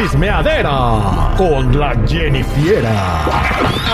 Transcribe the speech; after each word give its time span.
Chismeadera 0.00 1.34
con 1.36 1.78
la 1.78 1.94
Jennifiera. 2.06 3.26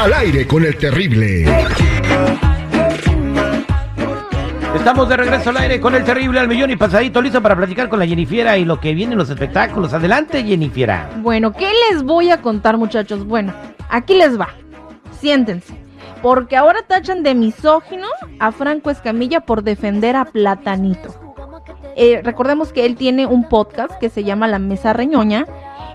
Al 0.00 0.12
aire 0.12 0.46
con 0.46 0.64
el 0.64 0.76
terrible. 0.76 1.44
Estamos 4.76 5.08
de 5.08 5.16
regreso 5.16 5.50
al 5.50 5.56
aire 5.56 5.80
con 5.80 5.96
el 5.96 6.04
terrible 6.04 6.38
al 6.38 6.46
millón 6.46 6.70
y 6.70 6.76
pasadito, 6.76 7.20
listo 7.20 7.42
para 7.42 7.56
platicar 7.56 7.88
con 7.88 7.98
la 7.98 8.06
Jennifiera 8.06 8.56
y 8.56 8.64
lo 8.64 8.78
que 8.78 8.94
viene 8.94 9.14
en 9.14 9.18
los 9.18 9.30
espectáculos. 9.30 9.94
Adelante, 9.94 10.44
Jennifiera. 10.44 11.10
Bueno, 11.16 11.52
¿qué 11.52 11.72
les 11.90 12.04
voy 12.04 12.30
a 12.30 12.40
contar, 12.40 12.76
muchachos? 12.76 13.26
Bueno, 13.26 13.52
aquí 13.88 14.14
les 14.14 14.38
va. 14.38 14.50
Siéntense. 15.18 15.74
Porque 16.22 16.56
ahora 16.56 16.82
tachan 16.86 17.24
de 17.24 17.34
misógino 17.34 18.06
a 18.38 18.52
Franco 18.52 18.90
Escamilla 18.90 19.40
por 19.40 19.64
defender 19.64 20.14
a 20.14 20.24
Platanito. 20.24 21.26
Eh, 21.96 22.20
recordemos 22.22 22.72
que 22.72 22.84
él 22.84 22.94
tiene 22.94 23.26
un 23.26 23.48
podcast 23.48 23.98
que 23.98 24.10
se 24.10 24.22
llama 24.22 24.46
La 24.46 24.58
Mesa 24.58 24.92
Reñoña 24.92 25.46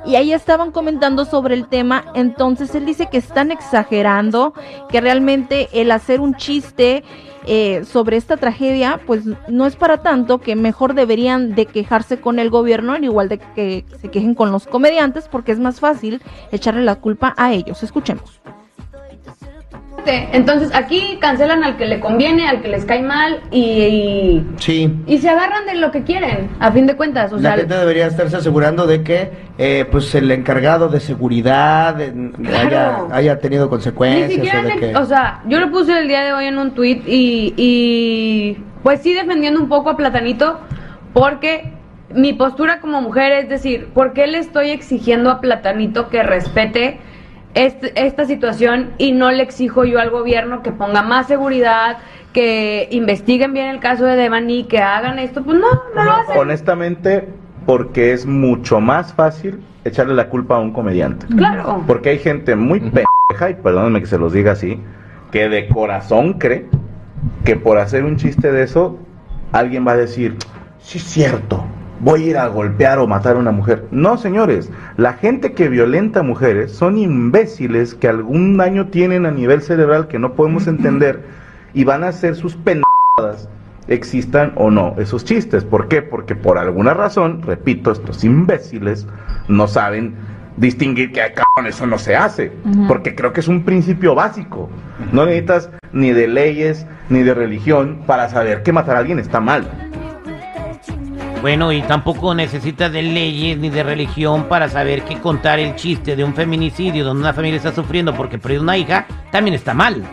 y 0.05 0.15
ahí 0.15 0.33
estaban 0.33 0.71
comentando 0.71 1.25
sobre 1.25 1.55
el 1.55 1.67
tema, 1.67 2.05
entonces 2.15 2.73
él 2.75 2.85
dice 2.85 3.07
que 3.09 3.17
están 3.17 3.51
exagerando, 3.51 4.53
que 4.89 5.01
realmente 5.01 5.69
el 5.73 5.91
hacer 5.91 6.21
un 6.21 6.35
chiste 6.35 7.03
eh, 7.45 7.85
sobre 7.85 8.17
esta 8.17 8.37
tragedia, 8.37 8.99
pues 9.05 9.23
no 9.47 9.65
es 9.65 9.75
para 9.75 10.01
tanto, 10.01 10.39
que 10.39 10.55
mejor 10.55 10.93
deberían 10.93 11.55
de 11.55 11.65
quejarse 11.65 12.19
con 12.19 12.39
el 12.39 12.49
gobierno, 12.49 12.93
al 12.93 13.03
igual 13.03 13.29
de 13.29 13.39
que 13.39 13.85
se 13.99 14.09
quejen 14.09 14.35
con 14.35 14.51
los 14.51 14.67
comediantes, 14.67 15.27
porque 15.27 15.51
es 15.51 15.59
más 15.59 15.79
fácil 15.79 16.21
echarle 16.51 16.83
la 16.83 16.95
culpa 16.95 17.33
a 17.37 17.53
ellos. 17.53 17.81
Escuchemos. 17.81 18.41
Entonces 20.05 20.71
aquí 20.73 21.17
cancelan 21.19 21.63
al 21.63 21.77
que 21.77 21.85
le 21.85 21.99
conviene, 21.99 22.47
al 22.47 22.61
que 22.61 22.67
les 22.67 22.85
cae 22.85 23.01
mal 23.01 23.39
y, 23.51 24.41
Sí. 24.57 24.93
y 25.07 25.17
se 25.19 25.29
agarran 25.29 25.65
de 25.65 25.75
lo 25.75 25.91
que 25.91 26.03
quieren, 26.03 26.49
a 26.59 26.71
fin 26.71 26.87
de 26.87 26.95
cuentas. 26.95 27.31
O 27.31 27.37
La 27.37 27.41
sea, 27.41 27.57
gente 27.57 27.75
debería 27.77 28.07
estarse 28.07 28.37
asegurando 28.37 28.87
de 28.87 29.03
que 29.03 29.31
eh, 29.57 29.85
pues 29.91 30.13
el 30.15 30.31
encargado 30.31 30.89
de 30.89 30.99
seguridad 30.99 31.99
eh, 32.01 32.13
haya, 32.59 32.99
haya 33.11 33.39
tenido 33.39 33.65
ni 33.65 33.69
consecuencias 33.69 34.31
siquiera, 34.31 34.61
o 34.61 34.63
de 34.63 34.75
que... 34.77 34.95
o 34.95 35.05
sea, 35.05 35.41
yo 35.47 35.59
lo 35.59 35.71
puse 35.71 35.97
el 35.97 36.07
día 36.07 36.23
de 36.23 36.33
hoy 36.33 36.45
en 36.45 36.57
un 36.57 36.71
tweet 36.71 37.01
y, 37.05 37.53
y 37.57 38.57
pues 38.83 39.01
sí 39.01 39.13
defendiendo 39.13 39.59
un 39.59 39.69
poco 39.69 39.89
a 39.91 39.97
Platanito 39.97 40.59
porque 41.13 41.73
mi 42.13 42.33
postura 42.33 42.81
como 42.81 43.01
mujer 43.01 43.31
es 43.33 43.49
decir, 43.49 43.87
¿por 43.93 44.13
qué 44.13 44.27
le 44.27 44.39
estoy 44.39 44.71
exigiendo 44.71 45.29
a 45.29 45.39
Platanito 45.41 46.09
que 46.09 46.23
respete 46.23 46.99
este- 47.53 47.93
esta 48.05 48.25
situación 48.25 48.91
y 48.97 49.11
no 49.11 49.31
le 49.31 49.43
exijo 49.43 49.83
yo 49.85 49.99
al 49.99 50.09
gobierno 50.09 50.61
que 50.61 50.71
ponga 50.71 51.01
más 51.01 51.27
seguridad, 51.27 51.97
que 52.33 52.87
investiguen 52.91 53.53
bien 53.53 53.67
el 53.67 53.79
caso 53.79 54.05
de 54.05 54.15
Devani, 54.15 54.63
que 54.63 54.79
hagan 54.79 55.19
esto? 55.19 55.43
Pues 55.43 55.59
no, 55.59 55.67
no 55.95 56.03
lo 56.03 56.11
hacen. 56.11 56.37
Honestamente, 56.37 57.27
porque 57.65 58.13
es 58.13 58.25
mucho 58.25 58.79
más 58.79 59.13
fácil 59.13 59.61
echarle 59.83 60.13
la 60.13 60.29
culpa 60.29 60.55
a 60.55 60.59
un 60.59 60.71
comediante. 60.71 61.25
Claro. 61.35 61.83
Porque 61.87 62.09
hay 62.09 62.19
gente 62.19 62.55
muy 62.55 62.79
pendeja, 62.79 63.49
y 63.49 63.53
perdónenme 63.55 63.99
que 64.01 64.07
se 64.07 64.17
los 64.17 64.33
diga 64.33 64.53
así, 64.53 64.79
que 65.31 65.49
de 65.49 65.67
corazón 65.67 66.33
cree 66.33 66.67
que 67.43 67.55
por 67.55 67.77
hacer 67.77 68.03
un 68.03 68.17
chiste 68.17 68.51
de 68.51 68.63
eso, 68.63 68.97
alguien 69.51 69.85
va 69.85 69.93
a 69.93 69.97
decir, 69.97 70.37
sí 70.79 70.97
es 70.97 71.03
cierto, 71.03 71.65
voy 72.01 72.23
a 72.23 72.27
ir 72.27 72.37
a 72.37 72.47
golpear 72.47 72.99
o 72.99 73.07
matar 73.07 73.35
a 73.35 73.39
una 73.39 73.51
mujer. 73.51 73.85
No, 73.91 74.17
señores, 74.17 74.71
la 74.97 75.13
gente 75.13 75.53
que 75.53 75.69
violenta 75.69 76.21
a 76.21 76.23
mujeres 76.23 76.71
son 76.71 76.97
imbéciles 76.97 77.93
que 77.93 78.07
algún 78.07 78.57
daño 78.57 78.87
tienen 78.87 79.25
a 79.25 79.31
nivel 79.31 79.61
cerebral 79.61 80.07
que 80.07 80.19
no 80.19 80.33
podemos 80.33 80.67
entender 80.67 81.21
y 81.73 81.83
van 81.83 82.03
a 82.03 82.09
hacer 82.09 82.35
sus 82.35 82.55
pendejadas 82.55 83.47
existan 83.87 84.53
o 84.55 84.71
no 84.71 84.95
esos 84.97 85.25
chistes. 85.25 85.63
¿Por 85.63 85.87
qué? 85.87 86.01
Porque 86.01 86.35
por 86.35 86.57
alguna 86.57 86.93
razón, 86.93 87.41
repito, 87.41 87.91
estos 87.91 88.23
imbéciles 88.23 89.07
no 89.47 89.67
saben 89.67 90.15
distinguir 90.57 91.11
que 91.11 91.21
"Ay, 91.21 91.31
cabrón, 91.33 91.69
eso 91.69 91.85
no 91.85 91.97
se 91.97 92.15
hace. 92.15 92.51
Porque 92.87 93.15
creo 93.15 93.33
que 93.33 93.41
es 93.41 93.47
un 93.47 93.63
principio 93.63 94.15
básico. 94.15 94.69
No 95.11 95.25
necesitas 95.25 95.69
ni 95.91 96.11
de 96.11 96.27
leyes 96.27 96.85
ni 97.09 97.23
de 97.23 97.33
religión 97.33 98.01
para 98.05 98.29
saber 98.29 98.63
que 98.63 98.71
matar 98.71 98.95
a 98.95 98.99
alguien 98.99 99.19
está 99.19 99.39
mal. 99.39 99.90
Bueno, 101.41 101.71
y 101.71 101.81
tampoco 101.81 102.35
necesita 102.35 102.87
de 102.89 103.01
leyes 103.01 103.57
ni 103.57 103.69
de 103.69 103.81
religión 103.83 104.43
para 104.47 104.69
saber 104.69 105.03
que 105.03 105.17
contar 105.19 105.57
el 105.59 105.75
chiste 105.75 106.15
de 106.15 106.23
un 106.23 106.35
feminicidio 106.35 107.03
donde 107.03 107.21
una 107.21 107.33
familia 107.33 107.57
está 107.57 107.73
sufriendo 107.73 108.13
porque 108.13 108.37
perdió 108.37 108.61
una 108.61 108.77
hija 108.77 109.07
también 109.31 109.55
está 109.55 109.73
mal. 109.73 110.03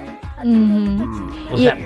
O 1.53 1.59
Y- 1.59 1.62
sea, 1.65 1.77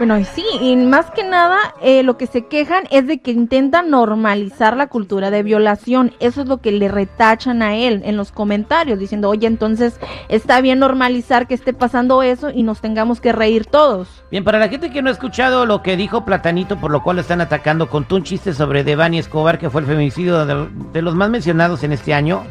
Bueno, 0.00 0.18
sí, 0.24 0.46
y 0.62 0.76
más 0.76 1.10
que 1.10 1.22
nada 1.24 1.58
eh, 1.82 2.02
lo 2.02 2.16
que 2.16 2.26
se 2.26 2.46
quejan 2.46 2.84
es 2.90 3.06
de 3.06 3.20
que 3.20 3.32
intentan 3.32 3.90
normalizar 3.90 4.74
la 4.74 4.86
cultura 4.86 5.30
de 5.30 5.42
violación. 5.42 6.12
Eso 6.20 6.40
es 6.40 6.48
lo 6.48 6.62
que 6.62 6.72
le 6.72 6.88
retachan 6.88 7.60
a 7.60 7.76
él 7.76 8.00
en 8.06 8.16
los 8.16 8.32
comentarios, 8.32 8.98
diciendo, 8.98 9.28
oye, 9.28 9.46
entonces 9.46 10.00
está 10.30 10.62
bien 10.62 10.78
normalizar 10.78 11.46
que 11.46 11.52
esté 11.52 11.74
pasando 11.74 12.22
eso 12.22 12.48
y 12.48 12.62
nos 12.62 12.80
tengamos 12.80 13.20
que 13.20 13.32
reír 13.32 13.66
todos. 13.66 14.24
bien, 14.30 14.42
para 14.42 14.58
la 14.58 14.70
gente 14.70 14.90
que 14.90 15.02
no 15.02 15.10
ha 15.10 15.12
escuchado 15.12 15.66
lo 15.66 15.82
que 15.82 15.98
dijo 15.98 16.24
Platanito, 16.24 16.78
por 16.78 16.90
lo 16.90 17.02
cual 17.02 17.16
lo 17.16 17.20
están 17.20 17.42
atacando, 17.42 17.90
contó 17.90 18.16
un 18.16 18.22
chiste 18.22 18.54
sobre 18.54 18.84
Devani 18.84 19.18
Escobar, 19.18 19.58
que 19.58 19.68
fue 19.68 19.82
el 19.82 19.86
feminicidio 19.86 20.46
de, 20.46 20.66
de 20.94 21.02
los 21.02 21.14
más 21.14 21.28
mencionados 21.28 21.84
en 21.84 21.92
este 21.92 22.14
año, 22.14 22.44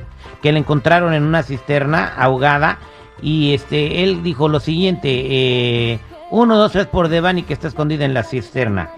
que 0.43 0.51
le 0.51 0.59
encontraron 0.59 1.15
en 1.15 1.23
una 1.23 1.41
cisterna 1.41 2.13
ahogada. 2.15 2.77
Y 3.23 3.55
este, 3.55 4.03
él 4.03 4.21
dijo 4.21 4.47
lo 4.47 4.59
siguiente, 4.59 5.09
eh, 5.09 5.99
uno, 6.31 6.57
dos, 6.57 6.71
tres 6.71 6.87
por 6.87 7.09
Devani 7.09 7.43
que 7.43 7.53
está 7.53 7.67
escondida 7.67 8.05
en 8.05 8.13
la 8.13 8.23
cisterna. 8.23 8.89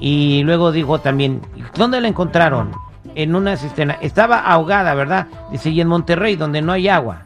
Y 0.00 0.42
luego 0.44 0.72
dijo 0.72 1.00
también, 1.00 1.40
¿dónde 1.76 2.00
la 2.00 2.08
encontraron? 2.08 2.72
En 3.14 3.34
una 3.34 3.56
cisterna. 3.56 3.96
Estaba 4.00 4.40
ahogada, 4.40 4.94
¿verdad? 4.94 5.26
Dice, 5.50 5.70
y 5.70 5.80
en 5.80 5.88
Monterrey, 5.88 6.36
donde 6.36 6.60
no 6.62 6.72
hay 6.72 6.88
agua. 6.88 7.22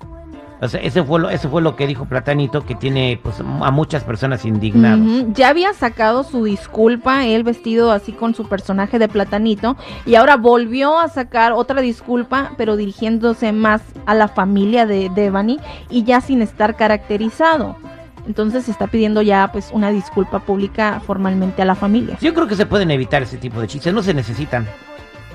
Ese 0.60 1.02
fue 1.02 1.18
lo, 1.18 1.30
fue 1.30 1.62
lo 1.62 1.74
que 1.74 1.86
dijo 1.86 2.04
Platanito, 2.04 2.66
que 2.66 2.74
tiene 2.74 3.18
pues, 3.22 3.40
a 3.40 3.70
muchas 3.70 4.04
personas 4.04 4.44
indignadas. 4.44 5.00
Ya 5.32 5.48
había 5.48 5.72
sacado 5.72 6.22
su 6.22 6.44
disculpa, 6.44 7.26
él 7.26 7.44
vestido 7.44 7.92
así 7.92 8.12
con 8.12 8.34
su 8.34 8.46
personaje 8.46 8.98
de 8.98 9.08
platanito, 9.08 9.76
y 10.04 10.16
ahora 10.16 10.36
volvió 10.36 10.98
a 10.98 11.08
sacar 11.08 11.52
otra 11.52 11.80
disculpa, 11.80 12.52
pero 12.58 12.76
dirigiéndose 12.76 13.52
más 13.52 13.80
a 14.04 14.14
la 14.14 14.28
familia 14.28 14.84
de 14.84 15.08
Devani 15.08 15.58
y 15.88 16.04
ya 16.04 16.20
sin 16.20 16.42
estar 16.42 16.76
caracterizado. 16.76 17.76
Entonces 18.26 18.64
se 18.64 18.70
está 18.70 18.86
pidiendo 18.86 19.22
ya 19.22 19.50
pues 19.52 19.70
una 19.72 19.90
disculpa 19.90 20.40
pública 20.40 21.00
formalmente 21.06 21.62
a 21.62 21.64
la 21.64 21.74
familia. 21.74 22.18
Yo 22.20 22.34
creo 22.34 22.46
que 22.46 22.56
se 22.56 22.66
pueden 22.66 22.90
evitar 22.90 23.22
ese 23.22 23.38
tipo 23.38 23.60
de 23.60 23.66
chistes, 23.66 23.92
no 23.92 24.02
se 24.02 24.14
necesitan. 24.14 24.66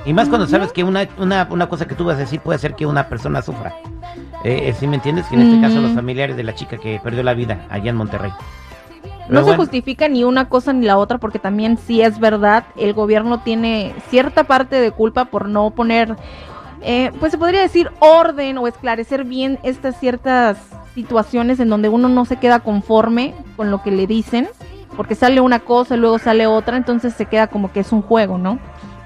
Y 0.06 0.14
más 0.14 0.30
cuando 0.30 0.48
sabes 0.48 0.72
que 0.72 0.84
una, 0.84 1.08
una, 1.18 1.48
una 1.50 1.68
cosa 1.68 1.88
que 1.88 1.96
tú 1.96 2.06
vas 2.06 2.18
a 2.18 2.20
decir 2.20 2.40
puede 2.40 2.58
hacer 2.58 2.76
que 2.76 2.86
una 2.86 3.10
persona 3.10 3.42
sufra. 3.42 3.74
Eh, 4.44 4.70
eh, 4.70 4.76
¿Sí 4.80 4.86
me 4.86 4.98
entiendes? 4.98 5.26
Que 5.26 5.36
en 5.36 5.42
este 5.42 5.62
caso 5.62 5.82
los 5.82 5.94
familiares 5.94 6.38
de 6.38 6.44
la 6.44 6.54
chica 6.54 6.78
que 6.78 7.00
perdió 7.04 7.24
la 7.24 7.34
vida 7.34 7.66
allá 7.70 7.90
en 7.90 7.96
Monterrey. 7.96 8.32
No 9.30 9.44
se 9.44 9.56
justifica 9.56 10.08
ni 10.08 10.24
una 10.24 10.50
cosa 10.50 10.72
ni 10.72 10.86
la 10.86 10.98
otra 10.98 11.18
porque 11.18 11.40
también 11.40 11.80
sí 11.80 12.02
es 12.02 12.20
verdad, 12.20 12.66
el 12.78 12.94
gobierno 12.94 13.40
tiene 13.40 13.96
cierta 14.10 14.44
parte 14.44 14.76
de 14.76 14.92
culpa 14.92 15.26
por 15.26 15.50
no 15.50 15.72
poner, 15.72 16.16
eh, 16.82 17.12
pues 17.20 17.32
se 17.32 17.40
podría 17.40 17.62
decir 17.62 17.90
orden 18.00 18.60
o 18.60 18.68
esclarecer 18.68 19.24
bien 19.24 19.58
estas 19.64 20.00
ciertas 20.00 20.58
situaciones 20.96 21.60
en 21.60 21.70
donde 21.70 21.90
uno 21.90 22.10
no 22.10 22.26
se 22.26 22.38
queda 22.38 22.62
conforme 22.62 23.36
con 23.56 23.70
lo 23.70 23.84
que 23.84 23.92
le 23.92 24.08
dicen, 24.08 24.48
porque 24.96 25.14
sale 25.14 25.42
una 25.42 25.60
cosa 25.60 25.96
y 25.96 26.00
luego 26.00 26.18
sale 26.18 26.48
otra, 26.48 26.78
entonces 26.78 27.14
se 27.14 27.26
queda 27.26 27.48
como 27.48 27.72
que 27.72 27.82
es 27.82 27.92
un 27.92 28.02
juego, 28.02 28.38
¿no? 28.38 28.58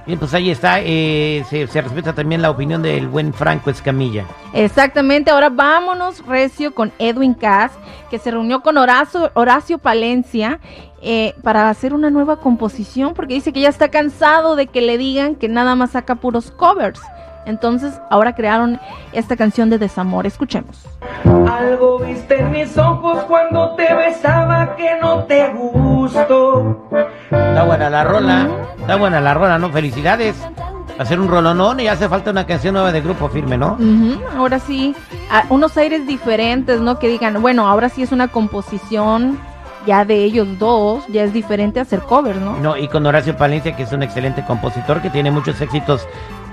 Bien, 0.06 0.18
pues 0.18 0.34
ahí 0.34 0.50
está. 0.50 0.80
eh, 0.82 1.44
se, 1.50 1.68
se 1.68 1.82
respeta 1.82 2.14
también 2.14 2.42
la 2.42 2.50
opinión 2.50 2.82
del 2.82 3.08
buen 3.08 3.34
Franco 3.34 3.70
Escamilla. 3.70 4.26
Exactamente, 4.54 5.30
ahora 5.30 5.50
vámonos 5.50 6.26
recio 6.26 6.74
con 6.74 6.92
Edwin 6.98 7.34
Cass, 7.34 7.72
que 8.10 8.18
se 8.18 8.32
reunió 8.32 8.62
con 8.62 8.78
Horacio, 8.78 9.30
Horacio 9.36 9.78
Palencia 9.78 10.60
eh, 11.02 11.34
para 11.44 11.70
hacer 11.70 11.94
una 11.94 12.10
nueva 12.10 12.38
composición, 12.38 13.14
porque 13.14 13.36
dice 13.36 13.54
que 13.54 13.62
ya 13.62 13.70
está 13.70 13.90
cansado 13.90 14.56
de 14.56 14.68
que 14.68 14.82
le 14.82 14.98
digan 14.98 15.36
que 15.36 15.48
nada 15.48 15.76
más 15.76 15.92
saca 15.92 16.16
puros 16.16 16.52
covers. 16.52 17.02
Entonces 17.46 18.00
ahora 18.10 18.34
crearon 18.36 18.80
esta 19.12 19.36
canción 19.36 19.70
de 19.70 19.78
desamor, 19.78 20.26
escuchemos. 20.28 20.86
Algo 21.26 22.00
viste 22.00 22.40
en 22.40 22.52
mis 22.52 22.78
ojos 22.78 23.24
cuando 23.24 23.76
te 23.76 23.94
besaba 23.94 24.76
que 24.76 24.98
no 25.02 25.24
te 25.24 25.50
gustó. 25.54 26.88
Está 27.32 27.64
buena 27.64 27.90
la 27.90 28.04
rola. 28.04 28.48
Está 28.80 28.96
buena 28.96 29.20
la 29.22 29.34
rola, 29.34 29.58
¿no? 29.58 29.70
Felicidades. 29.70 30.36
Hacer 30.98 31.20
un 31.20 31.30
rolonón 31.30 31.80
y 31.80 31.88
hace 31.88 32.10
falta 32.10 32.32
una 32.32 32.46
canción 32.46 32.74
nueva 32.74 32.92
de 32.92 33.00
grupo 33.02 33.30
firme, 33.30 33.58
¿no? 33.58 33.78
Ahora 34.38 34.60
sí, 34.60 34.94
a- 35.32 35.46
unos 35.50 35.78
aires 35.78 36.06
diferentes, 36.06 36.82
¿no? 36.82 37.00
Que 37.00 37.08
digan, 37.08 37.42
bueno, 37.42 37.68
ahora 37.68 37.88
sí 37.88 38.04
es 38.04 38.12
una 38.12 38.28
composición 38.28 39.40
ya 39.86 40.04
de 40.04 40.16
ellos 40.26 40.60
dos, 40.60 41.06
ya 41.08 41.24
es 41.24 41.32
diferente 41.32 41.80
hacer 41.80 42.02
covers, 42.02 42.40
¿no? 42.42 42.58
No, 42.58 42.76
y 42.76 42.90
con 42.90 43.06
Horacio 43.06 43.38
Palencia, 43.38 43.78
que 43.78 43.84
es 43.84 43.94
un 43.94 44.04
excelente 44.04 44.44
compositor 44.44 45.02
que 45.02 45.10
tiene 45.10 45.32
muchos 45.32 45.62
éxitos 45.62 46.06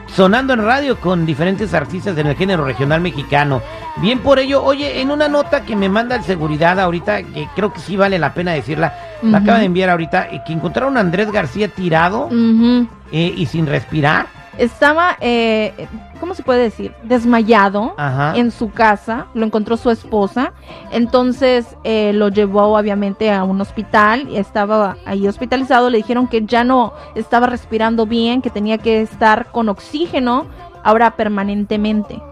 sonando 0.06 0.52
en 0.52 0.62
radio 0.62 0.98
con 1.00 1.26
diferentes 1.26 1.74
artistas 1.74 2.16
en 2.18 2.26
el 2.26 2.36
género 2.36 2.64
regional 2.64 3.00
mexicano. 3.00 3.62
Bien 3.98 4.18
por 4.20 4.38
ello, 4.38 4.62
oye, 4.62 5.00
en 5.00 5.10
una 5.10 5.28
nota 5.28 5.62
que 5.62 5.76
me 5.76 5.88
manda 5.88 6.16
el 6.16 6.22
seguridad 6.22 6.78
ahorita, 6.78 7.22
que 7.22 7.48
creo 7.54 7.72
que 7.72 7.80
sí 7.80 7.96
vale 7.96 8.18
la 8.18 8.34
pena 8.34 8.52
decirla, 8.52 8.94
me 9.22 9.36
acaba 9.36 9.58
de 9.58 9.66
enviar 9.66 9.90
ahorita, 9.90 10.28
eh, 10.30 10.42
que 10.46 10.52
encontraron 10.52 10.96
a 10.96 11.00
Andrés 11.00 11.30
García 11.32 11.68
tirado 11.68 12.28
eh, 12.30 13.34
y 13.36 13.46
sin 13.46 13.66
respirar 13.66 14.35
Estaba, 14.58 15.16
eh, 15.20 15.86
¿cómo 16.18 16.34
se 16.34 16.42
puede 16.42 16.62
decir? 16.62 16.94
Desmayado 17.02 17.92
Ajá. 17.98 18.34
en 18.36 18.50
su 18.50 18.70
casa, 18.70 19.26
lo 19.34 19.44
encontró 19.44 19.76
su 19.76 19.90
esposa, 19.90 20.52
entonces 20.92 21.66
eh, 21.84 22.12
lo 22.14 22.28
llevó 22.28 22.62
obviamente 22.76 23.30
a 23.30 23.44
un 23.44 23.60
hospital, 23.60 24.26
y 24.30 24.36
estaba 24.38 24.96
ahí 25.04 25.28
hospitalizado, 25.28 25.90
le 25.90 25.98
dijeron 25.98 26.26
que 26.26 26.44
ya 26.46 26.64
no 26.64 26.94
estaba 27.14 27.46
respirando 27.46 28.06
bien, 28.06 28.40
que 28.40 28.48
tenía 28.50 28.78
que 28.78 29.02
estar 29.02 29.46
con 29.52 29.68
oxígeno 29.68 30.46
ahora 30.82 31.16
permanentemente. 31.16 32.22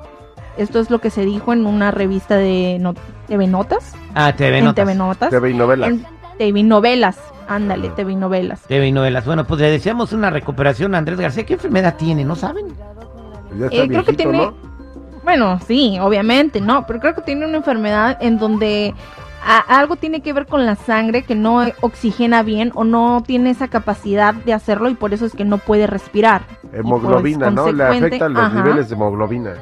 Esto 0.57 0.79
es 0.81 0.89
lo 0.89 1.01
que 1.01 1.11
se 1.11 1.25
dijo 1.25 1.53
en 1.53 1.67
una 1.67 1.91
revista 1.91 2.37
de 2.37 2.79
no- 2.81 2.95
TV 3.27 3.47
Notas, 3.49 3.93
Ah, 4.15 4.33
TV 4.35 4.59
en 4.59 4.65
Notas. 4.65 4.85
TV 4.87 4.95
Notas, 4.95 5.31
TV 5.31 5.51
y 5.51 5.55
novelas. 5.55 5.91
en 5.91 6.07
TV 6.39 6.63
Novelas, 6.63 7.19
ándale, 7.49 7.89
TV 7.91 8.15
Novelas. 8.17 8.63
TV 8.63 8.89
y 8.89 8.93
novelas. 8.93 9.25
Bueno, 9.27 9.45
pues 9.45 9.61
le 9.61 9.71
deseamos 9.71 10.13
una 10.13 10.31
recuperación 10.31 10.95
a 10.95 10.99
Andrés 10.99 11.19
García. 11.21 11.45
¿Qué 11.47 11.55
enfermedad 11.55 11.97
tiene? 11.97 12.25
¿No 12.25 12.37
saben? 12.37 12.67
Ya 13.59 13.67
está 13.67 13.77
Eh, 13.85 13.89
creo 13.89 14.05
que 14.05 14.13
tiene- 14.15 14.39
¿no? 14.39 14.55
Bueno, 15.23 15.59
sí, 15.67 15.99
obviamente, 16.01 16.61
no, 16.61 16.87
pero 16.87 17.01
creo 17.01 17.15
que 17.15 17.23
tiene 17.23 17.47
una 17.47 17.57
enfermedad 17.57 18.19
en 18.21 18.39
donde 18.39 18.95
a- 19.47 19.79
algo 19.79 19.97
tiene 19.97 20.21
que 20.23 20.33
ver 20.33 20.47
con 20.47 20.67
la 20.67 20.75
sangre 20.75 21.23
que 21.23 21.35
no 21.35 21.65
oxigena 21.81 22.43
bien 22.43 22.73
o 22.75 22.85
no 22.85 23.23
tiene 23.27 23.51
esa 23.51 23.69
capacidad 23.69 24.35
de 24.35 24.53
hacerlo 24.53 24.89
y 24.91 24.95
por 24.95 25.15
eso 25.15 25.25
es 25.27 25.35
que 25.35 25.45
no 25.45 25.59
puede 25.59 25.87
respirar. 25.87 26.43
Y, 26.73 26.77
Hemoglobina, 26.79 27.47
pues, 27.47 27.55
¿no? 27.55 27.73
Le 27.73 27.85
afectan 27.85 28.35
los 28.35 28.43
ajá, 28.43 28.63
niveles 28.63 28.89
de 28.89 28.95
hemoglobina. 28.97 29.55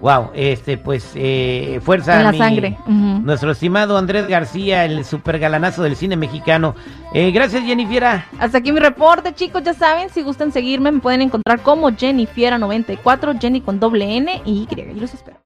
Wow, 0.00 0.30
este, 0.34 0.78
pues, 0.78 1.12
eh, 1.14 1.78
fuerza 1.82 2.16
en 2.16 2.24
la 2.24 2.32
mi- 2.32 2.38
sangre. 2.38 2.78
Nuestro 2.86 3.50
estimado 3.50 3.98
Andrés 3.98 4.26
García, 4.28 4.84
el 4.86 5.04
super 5.04 5.38
galanazo 5.38 5.82
del 5.82 5.94
cine 5.94 6.16
mexicano. 6.16 6.74
Eh, 7.12 7.30
gracias, 7.32 7.62
Jennifer. 7.64 8.22
Hasta 8.38 8.58
aquí 8.58 8.72
mi 8.72 8.80
reporte, 8.80 9.34
chicos, 9.34 9.62
ya 9.62 9.74
saben, 9.74 10.08
si 10.08 10.22
gustan 10.22 10.52
seguirme 10.52 10.90
me 10.90 11.00
pueden 11.00 11.20
encontrar 11.20 11.60
como 11.60 11.90
Jennifiera94, 11.90 13.38
Jenny 13.40 13.60
con 13.60 13.78
doble 13.78 14.16
N 14.16 14.40
y 14.46 14.66
Y, 14.70 14.80
y 14.80 15.00
los 15.00 15.12
espero. 15.12 15.36